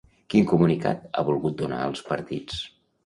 Quin 0.33 0.47
comunicat 0.51 1.05
ha 1.21 1.25
volgut 1.27 1.59
donar 1.63 1.83
als 1.85 2.03
partits? 2.09 2.65